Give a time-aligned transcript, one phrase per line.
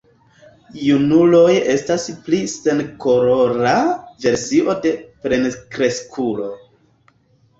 [0.83, 3.73] Junuloj estas pli senkolora
[4.25, 4.93] versio de
[5.27, 6.49] plenkreskulo.